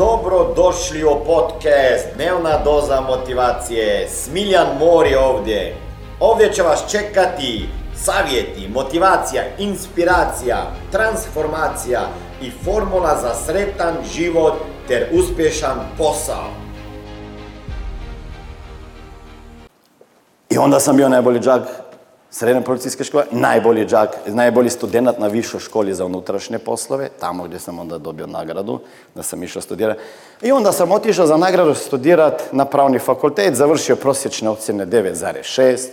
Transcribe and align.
Dobro 0.00 0.52
došli 0.56 1.04
u 1.04 1.24
podcast 1.26 2.06
Dnevna 2.14 2.58
doza 2.64 3.00
motivacije. 3.00 4.08
Smiljan 4.08 4.66
Mor 4.78 5.06
je 5.06 5.18
ovdje. 5.18 5.76
Ovdje 6.20 6.52
će 6.52 6.62
vas 6.62 6.90
čekati 6.90 7.68
savjeti, 7.96 8.68
motivacija, 8.68 9.42
inspiracija, 9.58 10.56
transformacija 10.92 12.00
i 12.42 12.50
formula 12.64 13.18
za 13.22 13.34
sretan 13.34 13.94
život 14.14 14.54
ter 14.88 15.06
uspješan 15.12 15.78
posao. 15.98 16.50
I 20.50 20.58
onda 20.58 20.80
sam 20.80 20.96
bio 20.96 21.08
najbolji 21.08 21.40
džak 21.40 21.62
srednje 22.30 22.62
policijske 22.62 23.04
škole, 23.04 23.24
najbolji 23.30 23.86
džak, 23.86 24.16
najbolji 24.26 24.70
student 24.70 25.18
na 25.18 25.26
višoj 25.26 25.60
školi 25.60 25.94
za 25.94 26.04
unutrašnje 26.04 26.58
poslove, 26.58 27.08
tamo 27.20 27.44
gdje 27.44 27.58
sam 27.58 27.78
onda 27.78 27.98
dobio 27.98 28.26
nagradu, 28.26 28.80
da 29.14 29.22
sam 29.22 29.42
išao 29.42 29.62
studirati. 29.62 30.00
I 30.42 30.52
onda 30.52 30.72
sam 30.72 30.92
otišao 30.92 31.26
za 31.26 31.36
nagradu 31.36 31.74
studirati 31.74 32.44
na 32.52 32.64
pravni 32.64 32.98
fakultet, 32.98 33.54
završio 33.54 33.96
prosječne 33.96 34.50
ocjene 34.50 34.86
9,6. 34.86 35.88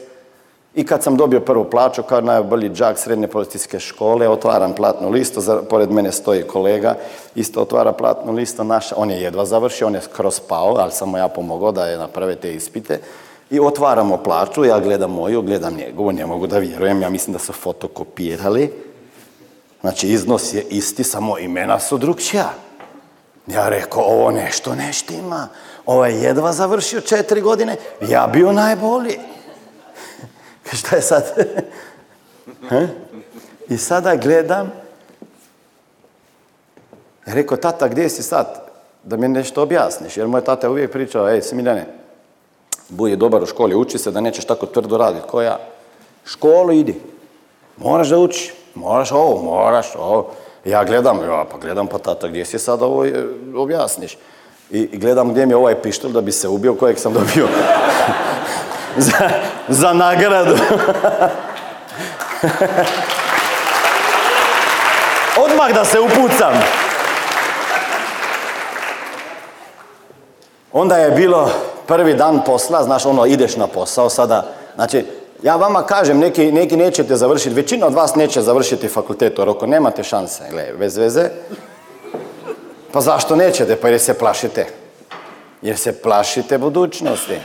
I 0.75 0.85
kad 0.85 1.03
sam 1.03 1.17
dobio 1.17 1.39
prvu 1.39 1.69
plaću 1.69 2.03
kao 2.03 2.21
najbolji 2.21 2.69
džak 2.69 2.97
srednje 2.97 3.27
policijske 3.27 3.79
škole, 3.79 4.29
otvaram 4.29 4.73
platnu 4.73 5.09
listu, 5.09 5.41
za, 5.41 5.61
pored 5.69 5.91
mene 5.91 6.11
stoji 6.11 6.43
kolega, 6.43 6.95
isto 7.35 7.61
otvara 7.61 7.91
platnu 7.91 8.33
listu 8.33 8.63
naša, 8.63 8.95
on 8.97 9.11
je 9.11 9.21
jedva 9.21 9.45
završio, 9.45 9.87
on 9.87 9.95
je 9.95 10.01
skroz 10.01 10.39
pao, 10.39 10.75
ali 10.77 10.91
sam 10.91 11.09
mu 11.09 11.17
ja 11.17 11.27
pomogao 11.27 11.71
da 11.71 11.85
je 11.85 11.97
naprave 11.97 12.35
te 12.35 12.53
ispite. 12.53 12.99
I 13.49 13.59
otvaramo 13.59 14.17
plaću, 14.17 14.65
ja 14.65 14.79
gledam 14.79 15.11
moju, 15.11 15.41
gledam 15.41 15.75
njegovu, 15.75 16.11
ne 16.11 16.25
mogu 16.25 16.47
da 16.47 16.57
vjerujem, 16.57 17.01
ja 17.01 17.09
mislim 17.09 17.33
da 17.33 17.39
su 17.39 17.53
fotokopirali. 17.53 18.73
Znači, 19.81 20.07
iznos 20.07 20.53
je 20.53 20.61
isti, 20.69 21.03
samo 21.03 21.37
imena 21.37 21.79
su 21.79 21.97
drugčija. 21.97 22.49
Ja 23.47 23.69
rekao, 23.69 24.03
ovo 24.03 24.31
nešto 24.31 24.75
ne 24.75 24.93
štima. 24.93 25.47
Ovo 25.85 26.05
je 26.05 26.21
jedva 26.21 26.53
završio 26.53 27.01
četiri 27.01 27.41
godine, 27.41 27.75
ja 28.01 28.27
bio 28.27 28.51
najbolji. 28.51 29.19
Šta 30.79 30.95
je 30.95 31.01
sad? 31.01 31.23
I 33.69 33.77
sada 33.77 34.15
gledam, 34.15 34.71
rekao, 37.25 37.57
tata, 37.57 37.87
gdje 37.87 38.09
si 38.09 38.23
sad? 38.23 38.67
Da 39.03 39.17
mi 39.17 39.27
nešto 39.27 39.61
objasniš, 39.61 40.17
jer 40.17 40.27
moj 40.27 40.43
tata 40.43 40.67
je 40.67 40.71
uvijek 40.71 40.91
pričao, 40.91 41.29
ej, 41.29 41.41
Smiljane, 41.41 41.85
budi 42.89 43.15
dobar 43.15 43.43
u 43.43 43.45
školi, 43.45 43.75
uči 43.75 43.97
se 43.97 44.11
da 44.11 44.21
nećeš 44.21 44.45
tako 44.45 44.65
tvrdo 44.65 44.97
raditi 44.97 45.27
ko 45.27 45.41
ja. 45.41 45.59
Školu 46.25 46.71
idi. 46.71 46.95
Moraš 47.77 48.07
da 48.07 48.17
uči. 48.17 48.53
Moraš 48.75 49.11
ovo, 49.11 49.41
moraš 49.43 49.95
ovo. 49.95 50.31
Ja 50.65 50.83
gledam, 50.83 51.23
ja 51.23 51.45
pa 51.51 51.57
gledam 51.57 51.87
pa 51.87 51.97
tata 51.97 52.27
gdje 52.27 52.45
si 52.45 52.59
sad 52.59 52.81
ovo 52.81 53.05
e, 53.05 53.25
objasniš. 53.55 54.17
I 54.71 54.97
gledam 54.97 55.29
gdje 55.29 55.45
mi 55.45 55.51
je 55.51 55.57
ovaj 55.57 55.81
pištolj 55.81 56.11
da 56.11 56.21
bi 56.21 56.31
se 56.31 56.47
ubio 56.47 56.75
kojeg 56.75 56.99
sam 56.99 57.13
dobio 57.13 57.47
za, 59.07 59.29
za 59.67 59.93
nagradu. 59.93 60.55
Odmah 65.45 65.73
da 65.73 65.85
se 65.85 65.99
upucam. 65.99 66.53
Onda 70.71 70.97
je 70.97 71.11
bilo 71.11 71.51
prvi 71.87 72.13
dan 72.13 72.41
posla, 72.45 72.83
znaš 72.83 73.05
ono, 73.05 73.25
ideš 73.25 73.55
na 73.55 73.67
posao 73.67 74.09
sada, 74.09 74.45
znači, 74.75 75.05
ja 75.43 75.55
vama 75.55 75.83
kažem, 75.83 76.19
neki, 76.19 76.51
neki 76.51 76.77
nećete 76.77 77.15
završiti, 77.15 77.55
većina 77.55 77.87
od 77.87 77.93
vas 77.93 78.15
neće 78.15 78.41
završiti 78.41 78.87
fakultet 78.87 79.39
u 79.39 79.45
roku, 79.45 79.67
nemate 79.67 80.03
šanse, 80.03 80.43
gle, 80.51 80.73
bez 80.79 80.97
veze. 80.97 81.29
Pa 82.91 83.01
zašto 83.01 83.35
nećete? 83.35 83.75
Pa 83.75 83.89
jer 83.89 83.99
se 83.99 84.13
plašite. 84.13 84.65
Jer 85.61 85.77
se 85.77 86.01
plašite 86.01 86.57
budućnosti. 86.57 87.39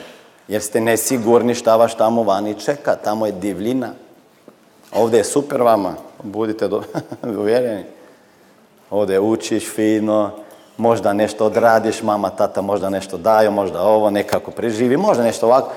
Jer 0.49 0.63
ste 0.63 0.81
nesigurni 0.81 1.55
šta 1.55 1.77
vas 1.77 1.95
tamo 1.95 2.23
vani 2.23 2.55
čeka, 2.55 2.97
tamo 3.05 3.27
je 3.27 3.33
divljina. 3.33 3.91
Ovdje 4.93 5.19
je 5.19 5.25
super 5.25 5.63
vama, 5.63 5.95
budite 6.23 6.69
do... 6.69 6.83
uvjereni. 7.41 7.85
Ovdje 8.91 9.21
učiš 9.21 9.71
fino, 9.75 10.31
možda 10.77 11.13
nešto 11.13 11.47
odradiš, 11.47 12.03
mama, 12.03 12.31
tata 12.31 12.63
možda 12.63 12.91
nešto 12.91 13.17
daju, 13.17 13.51
možda 13.51 13.83
ovo, 13.83 14.11
nekako 14.11 14.51
preživi, 14.51 14.97
možda 14.97 15.23
nešto 15.23 15.47
ovako. 15.47 15.71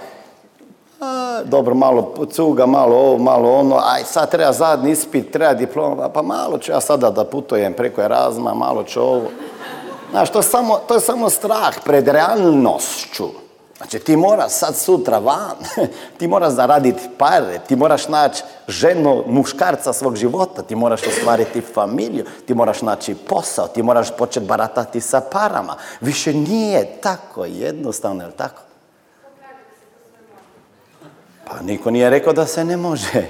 Dobro, 1.44 1.76
malo 1.76 2.14
cuga, 2.32 2.66
malo 2.66 2.96
ovo, 2.96 3.18
malo 3.18 3.52
ono, 3.54 3.76
aj 3.76 4.04
sad 4.04 4.32
treba 4.32 4.52
zadnji 4.52 4.92
ispit, 4.92 5.32
treba 5.32 5.54
diploma, 5.54 6.10
pa 6.10 6.22
malo 6.22 6.58
ću 6.58 6.72
ja 6.72 6.82
sada 6.82 7.10
da 7.10 7.26
putujem 7.26 7.74
preko 7.74 8.02
Erazma, 8.02 8.54
malo 8.54 8.84
ću 8.84 9.02
ovo. 9.02 9.28
Znaš, 10.12 10.30
samo, 10.42 10.80
to 10.88 10.94
je 10.94 11.00
samo 11.00 11.30
strah 11.30 11.76
pred 11.86 12.08
realnošću. 12.08 13.45
Znači 13.78 14.00
ti 14.00 14.16
moraš 14.16 14.52
sad 14.52 14.76
sutra 14.76 15.20
van, 15.20 15.56
ti 16.18 16.28
moraš 16.28 16.54
zaraditi 16.54 17.02
pare, 17.18 17.60
ti 17.68 17.76
moraš 17.76 18.08
naći 18.08 18.44
ženu, 18.68 19.24
muškarca 19.28 19.94
svog 19.94 20.16
života, 20.16 20.62
ti 20.62 20.76
moraš 20.76 21.08
ostvariti 21.08 21.62
familiju, 21.62 22.26
ti 22.48 22.54
moraš 22.54 22.82
naći 22.82 23.16
posao, 23.16 23.68
ti 23.68 23.84
moraš 23.84 24.18
početi 24.18 24.46
baratati 24.46 25.02
sa 25.02 25.22
parama. 25.32 25.76
Više 26.02 26.34
nije 26.34 26.98
tako 27.02 27.46
jednostavno, 27.46 28.24
je 28.24 28.28
li 28.28 28.34
tako? 28.34 28.62
Pa 31.48 31.62
niko 31.62 31.92
nije 31.92 32.10
rekao 32.10 32.34
da 32.34 32.46
se 32.46 32.66
ne 32.66 32.78
može. 32.78 33.28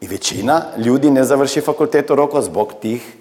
I 0.00 0.06
većina 0.06 0.62
ljudi 0.76 1.10
ne 1.10 1.24
završi 1.24 1.60
fakultet 1.60 2.10
u 2.10 2.14
roku 2.14 2.42
zbog 2.42 2.72
tih 2.82 3.16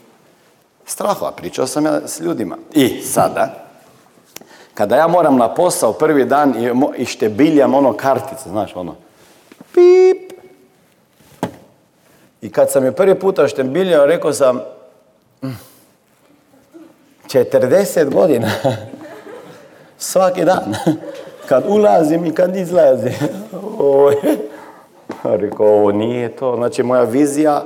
strahova. 0.85 1.31
Pričao 1.31 1.67
sam 1.67 1.85
ja 1.85 2.07
s 2.07 2.19
ljudima. 2.19 2.57
I 2.73 3.01
sada, 3.01 3.64
kada 4.75 4.95
ja 4.95 5.07
moram 5.07 5.37
na 5.37 5.53
posao 5.53 5.93
prvi 5.93 6.25
dan 6.25 6.53
i, 6.97 7.05
štebiljam 7.05 7.73
ono 7.73 7.93
kartice, 7.93 8.49
znaš 8.49 8.75
ono, 8.75 8.95
pip. 9.73 10.33
I 12.41 12.51
kad 12.51 12.71
sam 12.71 12.85
je 12.85 12.91
prvi 12.91 13.19
puta 13.19 13.47
štebiljao, 13.47 14.05
rekao 14.05 14.33
sam, 14.33 14.61
40 17.27 18.13
godina, 18.13 18.47
svaki 19.97 20.45
dan, 20.45 20.75
kad 21.49 21.63
ulazim 21.67 22.25
i 22.25 22.33
kad 22.33 22.55
izlazim. 22.55 23.13
Rekao, 25.23 25.67
ovo 25.67 25.91
nije 25.91 26.35
to. 26.35 26.55
Znači, 26.55 26.83
moja 26.83 27.03
vizija 27.03 27.63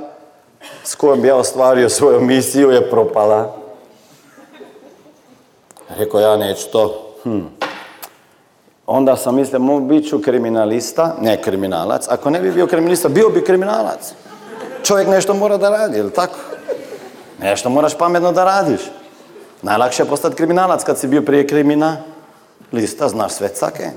s 0.84 0.94
kojom 0.94 1.22
bi 1.22 1.28
ja 1.28 1.36
ostvario 1.36 1.88
svoju 1.88 2.20
misiju 2.20 2.70
je 2.70 2.90
propala. 2.90 3.59
Rekao, 6.00 6.20
ja 6.20 6.36
neću 6.36 6.68
to. 6.72 7.14
Hm. 7.22 7.40
Onda 8.86 9.16
sam 9.16 9.34
mislio, 9.34 9.80
bit 9.80 10.08
ću 10.08 10.22
kriminalista, 10.22 11.16
ne 11.20 11.42
kriminalac. 11.42 12.08
Ako 12.08 12.30
ne 12.30 12.40
bi 12.40 12.52
bio 12.52 12.66
kriminalista, 12.66 13.08
bio 13.08 13.28
bi 13.28 13.44
kriminalac. 13.44 14.12
Čovjek 14.84 15.08
nešto 15.08 15.34
mora 15.34 15.56
da 15.56 15.70
radi, 15.70 15.98
ili 15.98 16.10
tako? 16.10 16.38
Nešto 17.42 17.68
moraš 17.68 17.98
pametno 17.98 18.32
da 18.32 18.44
radiš. 18.44 18.80
Najlakše 19.62 20.02
je 20.02 20.08
postati 20.08 20.36
kriminalac 20.36 20.84
kad 20.84 20.98
si 20.98 21.08
bio 21.08 21.22
prije 21.22 21.46
kriminalista, 21.46 23.08
znaš 23.08 23.32
sve 23.32 23.48
cake. 23.48 23.90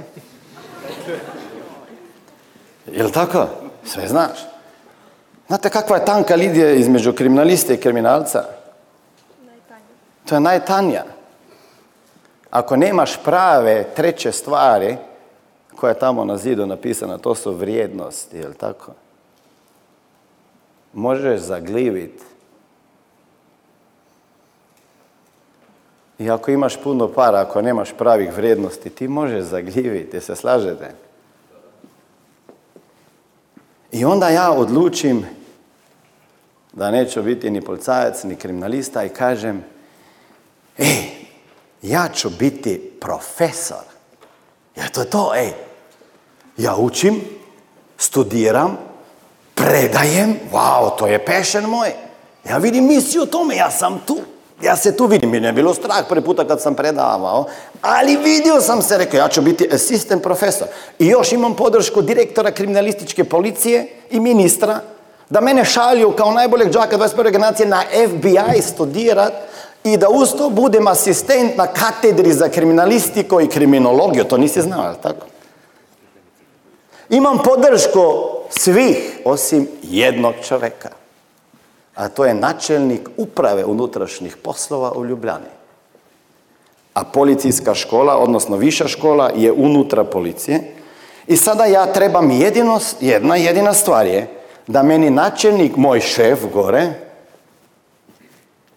Jel 2.91 3.09
tako? 3.11 3.47
Sve 3.85 4.07
znaš. 4.07 4.37
Znate 5.47 5.69
kakva 5.69 5.97
je 5.97 6.05
tanka 6.05 6.35
lidija 6.35 6.71
između 6.71 7.13
kriminalista 7.13 7.73
i 7.73 7.77
kriminalca? 7.77 8.43
To 10.25 10.35
je 10.35 10.39
najtanija. 10.39 11.12
Ako 12.53 12.75
nemaš 12.75 13.23
prave 13.23 13.85
treće 13.95 14.31
stvari 14.31 14.97
koja 15.75 15.89
je 15.89 15.99
tamo 15.99 16.25
na 16.25 16.37
zidu 16.37 16.65
napisana, 16.65 17.17
to 17.17 17.35
su 17.35 17.53
vrijednosti, 17.53 18.37
jel 18.37 18.53
tako? 18.53 18.91
Možeš 20.93 21.41
zagliviti. 21.41 22.23
I 26.19 26.29
ako 26.29 26.51
imaš 26.51 26.81
puno 26.83 27.07
para, 27.07 27.41
ako 27.41 27.61
nemaš 27.61 27.91
pravih 27.97 28.33
vrijednosti, 28.33 28.89
ti 28.89 29.07
možeš 29.07 29.43
zagljiviti, 29.43 30.21
se 30.21 30.35
slažete? 30.35 30.91
I 33.91 34.05
onda 34.05 34.29
ja 34.29 34.51
odlučim 34.51 35.25
da 36.73 36.91
neću 36.91 37.23
biti 37.23 37.49
ni 37.49 37.61
policajac, 37.61 38.23
ni 38.23 38.35
kriminalista 38.35 39.03
i 39.03 39.09
kažem, 39.09 39.63
ej, 40.77 41.12
ja 41.83 42.09
ću 42.13 42.29
biti 42.29 42.91
profesor. 43.01 43.83
Jer 44.75 44.89
to 44.89 45.01
je 45.01 45.09
to, 45.09 45.31
ej. 45.35 45.53
Ja 46.57 46.75
učim, 46.75 47.21
studiram, 47.97 48.77
predajem, 49.55 50.39
wow, 50.51 50.97
to 50.97 51.07
je 51.07 51.25
passion 51.25 51.63
moj. 51.63 51.91
Ja 52.49 52.57
vidim 52.57 52.87
misiju 52.87 53.23
u 53.23 53.25
tome, 53.25 53.55
ja 53.55 53.71
sam 53.71 54.01
tu. 54.07 54.17
Ja 54.61 54.75
se 54.75 54.97
tu 54.97 55.05
vidim, 55.05 55.31
mi 55.31 55.39
ne 55.39 55.53
bilo 55.53 55.73
strah 55.73 56.05
prvi 56.09 56.21
puta 56.21 56.47
kad 56.47 56.61
sam 56.61 56.75
predavao, 56.75 57.45
ali 57.81 58.17
vidio 58.17 58.61
sam 58.61 58.81
se, 58.81 58.97
rekao, 58.97 59.17
ja 59.17 59.27
ću 59.27 59.41
biti 59.41 59.69
asistent 59.73 60.23
profesor. 60.23 60.67
I 60.99 61.07
još 61.07 61.31
imam 61.31 61.55
podršku 61.55 62.01
direktora 62.01 62.51
kriminalističke 62.51 63.23
policije 63.23 63.87
i 64.09 64.19
ministra 64.19 64.79
da 65.29 65.41
mene 65.41 65.65
šalju 65.65 66.11
kao 66.11 66.31
najboljeg 66.31 66.71
džaka 66.71 66.97
21. 66.97 67.31
generacije 67.31 67.67
na 67.67 67.83
FBI 68.07 68.61
studirat 68.61 69.33
i 69.83 69.97
da 69.97 70.09
uz 70.09 70.31
to 70.37 70.49
budem 70.49 70.87
asistent 70.87 71.57
na 71.57 71.67
katedri 71.67 72.33
za 72.33 72.49
kriminalistiku 72.49 73.41
i 73.41 73.47
kriminologiju. 73.47 74.23
To 74.23 74.37
nisi 74.37 74.61
znao, 74.61 74.83
jel 74.83 74.95
tako? 75.03 75.25
Imam 77.09 77.39
podršku 77.43 78.13
svih 78.49 79.19
osim 79.25 79.67
jednog 79.83 80.33
čovjeka. 80.47 80.89
A 81.95 82.09
to 82.09 82.25
je 82.25 82.33
načelnik 82.33 83.09
uprave 83.17 83.65
unutrašnjih 83.65 84.37
poslova 84.37 84.91
u 84.95 85.05
Ljubljani. 85.05 85.53
A 86.93 87.03
policijska 87.03 87.75
škola, 87.75 88.17
odnosno 88.17 88.57
viša 88.57 88.87
škola, 88.87 89.31
je 89.35 89.51
unutra 89.51 90.03
policije. 90.03 90.75
I 91.27 91.37
sada 91.37 91.65
ja 91.65 91.85
trebam 91.85 92.31
jedino, 92.31 92.79
jedna 92.99 93.35
jedina 93.35 93.73
stvar 93.73 94.05
je 94.05 94.27
da 94.67 94.83
meni 94.83 95.09
načelnik, 95.09 95.75
moj 95.75 95.99
šef 95.99 96.39
gore, 96.53 96.93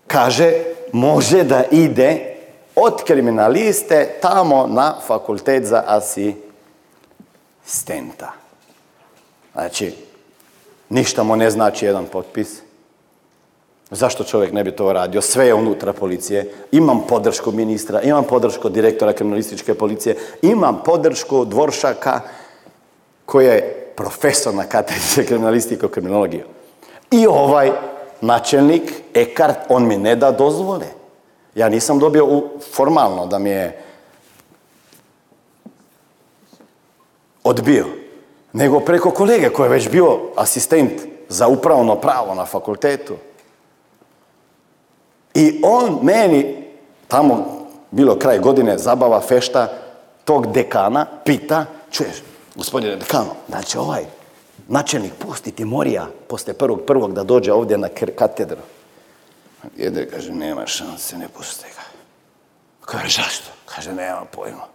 kaže 0.06 0.75
može 0.96 1.44
da 1.44 1.64
ide 1.70 2.36
od 2.74 3.04
kriminaliste 3.04 4.18
tamo 4.22 4.66
na 4.66 4.94
fakultet 5.06 5.64
za 5.64 5.84
asistenta. 7.66 8.32
Znači, 9.52 9.94
ništa 10.88 11.22
mu 11.22 11.36
ne 11.36 11.50
znači 11.50 11.86
jedan 11.86 12.06
potpis. 12.12 12.48
Zašto 13.90 14.24
čovjek 14.24 14.52
ne 14.52 14.64
bi 14.64 14.72
to 14.72 14.92
radio? 14.92 15.20
Sve 15.20 15.46
je 15.46 15.54
unutra 15.54 15.92
policije. 15.92 16.52
Imam 16.72 17.06
podršku 17.08 17.52
ministra, 17.52 18.02
imam 18.02 18.24
podršku 18.24 18.68
direktora 18.68 19.12
kriminalističke 19.12 19.74
policije, 19.74 20.16
imam 20.42 20.82
podršku 20.84 21.44
dvoršaka 21.44 22.20
koji 23.26 23.46
je 23.46 23.92
profesor 23.96 24.54
na 24.54 24.64
katedri 24.64 25.26
kriminalistike 25.26 25.86
i 25.86 25.88
kriminologiju. 25.88 26.44
I 27.10 27.26
ovaj 27.26 27.95
načelnik, 28.20 28.92
Ekart, 29.14 29.58
on 29.68 29.86
mi 29.86 29.96
ne 29.96 30.16
da 30.16 30.30
dozvole. 30.30 30.86
Ja 31.54 31.68
nisam 31.68 31.98
dobio 31.98 32.26
u, 32.26 32.48
formalno 32.74 33.26
da 33.26 33.38
mi 33.38 33.50
je 33.50 33.82
odbio, 37.44 37.86
nego 38.52 38.80
preko 38.80 39.10
kolege 39.10 39.48
koji 39.48 39.66
je 39.66 39.70
već 39.70 39.88
bio 39.88 40.18
asistent 40.36 40.92
za 41.28 41.48
upravno 41.48 41.96
pravo 41.96 42.34
na 42.34 42.44
fakultetu. 42.44 43.14
I 45.34 45.60
on 45.64 45.98
meni, 46.02 46.64
tamo 47.08 47.46
bilo 47.90 48.18
kraj 48.18 48.38
godine, 48.38 48.78
zabava, 48.78 49.20
fešta, 49.20 49.68
tog 50.24 50.52
dekana 50.52 51.06
pita, 51.24 51.64
čuješ, 51.90 52.22
gospodine 52.54 52.96
dekano, 52.96 53.34
znači 53.48 53.78
ovaj 53.78 54.04
načelnik 54.68 55.12
pustiti 55.18 55.64
Morija 55.64 56.06
poslije 56.28 56.54
prvog 56.54 56.80
prvog 56.86 57.12
da 57.12 57.24
dođe 57.24 57.52
ovdje 57.52 57.78
na 57.78 57.88
katedru. 58.18 58.60
Jede, 59.76 60.08
kaže, 60.10 60.32
nema 60.32 60.66
šanse, 60.66 61.18
ne 61.18 61.28
pusti 61.28 61.66
ga. 61.76 61.82
Kaže, 62.80 63.22
zašto? 63.22 63.50
Kaže, 63.66 63.92
nema 63.92 64.24
pojma. 64.32 64.66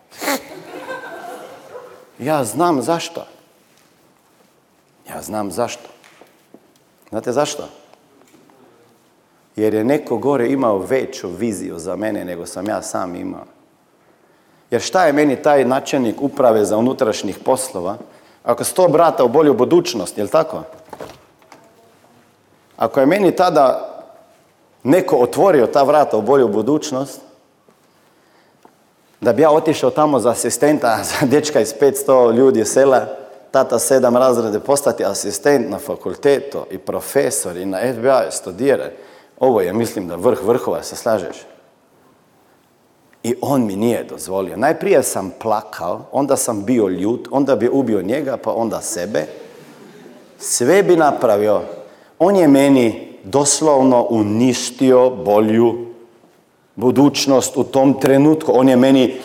Ja 2.20 2.44
znam 2.44 2.82
zašto. 2.82 3.26
Ja 5.10 5.22
znam 5.22 5.52
zašto. 5.52 5.90
Znate 7.10 7.32
zašto? 7.32 7.70
Jer 9.56 9.74
je 9.74 9.84
neko 9.84 10.18
gore 10.18 10.50
imao 10.50 10.78
veću 10.78 11.30
viziju 11.30 11.80
za 11.80 11.96
mene 11.96 12.26
nego 12.26 12.46
sam 12.46 12.68
ja 12.68 12.82
sam 12.82 13.16
imao. 13.16 13.46
Jer 14.72 14.82
šta 14.82 15.06
je 15.06 15.14
meni 15.14 15.42
taj 15.42 15.66
načelnik 15.66 16.22
uprave 16.22 16.66
za 16.66 16.78
unutrašnjih 16.78 17.40
poslova? 17.46 17.98
Ako 18.44 18.64
sto 18.64 18.88
brata 18.88 19.24
u 19.24 19.28
bolju 19.28 19.54
budućnost, 19.54 20.18
jel 20.18 20.28
tako? 20.28 20.64
Ako 22.78 23.00
je 23.00 23.06
meni 23.06 23.36
tada 23.36 23.88
neko 24.84 25.16
otvorio 25.16 25.68
ta 25.68 25.84
vrata 25.84 26.18
u 26.18 26.22
bolju 26.22 26.48
budućnost, 26.48 27.22
da 29.22 29.34
bi 29.34 29.42
ja 29.42 29.52
otišao 29.52 29.90
tamo 29.90 30.20
za 30.20 30.30
asistenta, 30.30 30.98
za 31.10 31.26
dečka 31.26 31.60
iz 31.60 31.74
500 31.82 32.34
ljudi 32.34 32.66
sela, 32.66 33.06
tata 33.52 33.80
sedam 33.80 34.18
razrede, 34.18 34.60
postati 34.60 35.06
asistent 35.06 35.70
na 35.70 35.80
fakultetu 35.80 36.66
i 36.72 36.78
profesor 36.78 37.58
i 37.58 37.66
na 37.66 37.78
FBI 37.94 38.32
studira. 38.32 38.90
Ovo 39.40 39.62
je, 39.62 39.74
mislim, 39.74 40.08
da 40.08 40.16
vrh 40.16 40.44
vrhova, 40.44 40.84
se 40.84 40.96
slažeš? 40.96 41.36
I 43.24 43.36
on 43.42 43.66
mi 43.66 43.76
nije 43.76 44.04
dozvolio. 44.04 44.58
Najprije 44.58 45.04
sam 45.04 45.34
plakao, 45.42 46.02
onda 46.12 46.38
sam 46.38 46.64
bio 46.66 46.88
ljut, 46.88 47.28
onda 47.32 47.56
bi 47.56 47.70
ubio 47.70 48.02
njega, 48.02 48.38
pa 48.38 48.54
onda 48.54 48.82
sebe. 48.82 49.26
Sve 50.40 50.84
bi 50.84 50.96
napravio. 50.96 51.62
On 52.20 52.36
je 52.36 52.48
meni 52.48 53.18
doslovno 53.24 54.08
uništio 54.10 55.10
bolju 55.10 55.92
budućnost 56.76 57.58
u 57.58 57.64
tom 57.64 58.00
trenutku. 58.00 58.52
On 58.56 58.70
je 58.70 58.76
meni, 58.76 59.16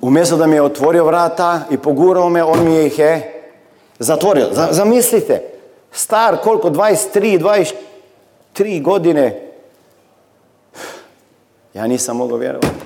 umjesto 0.00 0.36
da 0.36 0.46
mi 0.46 0.54
je 0.54 0.62
otvorio 0.62 1.04
vrata 1.04 1.60
i 1.70 1.78
pogurao 1.78 2.28
me, 2.28 2.44
on 2.44 2.64
mi 2.64 2.86
ih 2.86 2.98
je 2.98 3.42
zatvorio. 3.98 4.46
Zamislite, 4.70 5.42
star 5.92 6.36
koliko, 6.42 6.70
23, 6.70 7.72
23 8.54 8.82
godine. 8.82 9.50
Ja 11.74 11.86
nisam 11.86 12.16
mogao 12.16 12.38
vjerovati. 12.38 12.85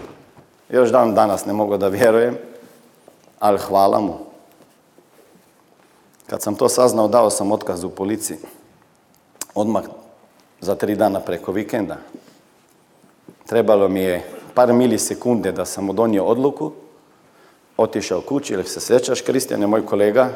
Još 0.71 0.91
dan 0.91 1.15
danas 1.15 1.47
ne 1.47 1.53
mogu 1.53 1.77
da 1.77 1.89
vjerujem, 1.89 2.39
ali 3.39 3.59
hvala 3.59 4.01
mu. 4.01 4.19
Kad 6.27 6.43
sam 6.43 6.55
to 6.55 6.69
saznao, 6.69 7.09
dao 7.09 7.31
sam 7.31 7.53
otkaz 7.53 7.85
u 7.85 7.91
policiji. 7.91 8.39
Odmah 9.55 9.83
za 10.61 10.75
tri 10.75 10.97
dana 10.97 11.21
preko 11.21 11.53
vikenda. 11.53 11.97
Trebalo 13.47 13.89
mi 13.89 14.01
je 14.01 14.31
par 14.55 14.73
milisekunde 14.73 15.53
da 15.53 15.65
sam 15.65 15.95
donio 15.97 16.25
odluku, 16.25 16.73
otišao 17.77 18.21
kući, 18.21 18.53
ili 18.53 18.65
se 18.65 18.81
sjećaš, 18.81 19.21
Kristijan 19.21 19.61
je 19.61 19.67
moj 19.67 19.87
kolega 19.87 20.31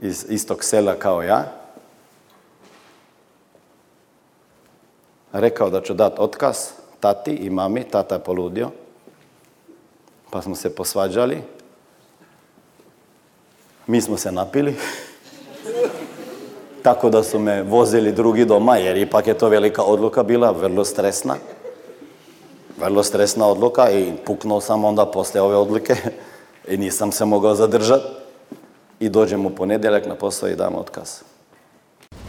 iz 0.00 0.26
istog 0.28 0.64
sela 0.64 0.94
kao 0.94 1.22
ja, 1.22 1.52
rekao 5.32 5.70
da 5.70 5.82
ću 5.82 5.94
dati 5.94 6.16
otkaz, 6.18 6.56
tati 7.04 7.32
i 7.32 7.50
mami, 7.50 7.84
tata 7.84 8.14
je 8.14 8.24
poludio, 8.24 8.70
pa 10.30 10.42
smo 10.42 10.54
se 10.54 10.74
posvađali, 10.74 11.42
mi 13.86 14.00
smo 14.00 14.16
se 14.16 14.32
napili, 14.32 14.74
tako 16.86 17.10
da 17.10 17.22
su 17.22 17.38
me 17.38 17.62
vozili 17.62 18.12
drugi 18.12 18.44
doma, 18.44 18.76
jer 18.76 18.96
ipak 18.96 19.26
je 19.26 19.38
to 19.38 19.48
velika 19.48 19.82
odluka 19.82 20.22
bila, 20.22 20.50
vrlo 20.50 20.84
stresna. 20.84 21.36
Vrlo 22.80 23.02
stresna 23.02 23.46
odluka 23.46 23.90
i 23.90 24.12
puknuo 24.24 24.60
sam 24.60 24.84
onda 24.84 25.06
poslije 25.06 25.42
ove 25.42 25.56
odlike 25.56 25.96
i 26.72 26.76
nisam 26.76 27.12
se 27.12 27.24
mogao 27.24 27.54
zadržati. 27.54 28.08
I 29.00 29.08
dođem 29.08 29.46
u 29.46 29.50
ponedjeljak 29.50 30.06
na 30.06 30.14
posao 30.14 30.48
i 30.48 30.56
dam 30.56 30.74
otkaz. 30.74 31.33